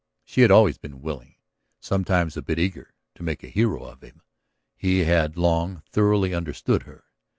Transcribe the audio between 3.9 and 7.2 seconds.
him; he had long thoroughly understood her.